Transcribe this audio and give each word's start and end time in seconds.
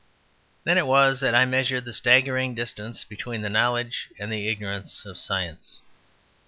Then 0.63 0.79
it 0.79 0.87
was 0.87 1.19
that 1.19 1.35
I 1.35 1.45
measured 1.45 1.85
the 1.85 1.93
staggering 1.93 2.55
distance 2.55 3.03
between 3.03 3.41
the 3.43 3.51
knowledge 3.51 4.09
and 4.17 4.31
the 4.31 4.47
ignorance 4.47 5.05
of 5.05 5.19
science. 5.19 5.79